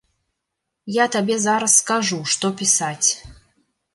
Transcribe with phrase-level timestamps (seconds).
[0.93, 3.09] Я табе зараз скажу, што пісаць.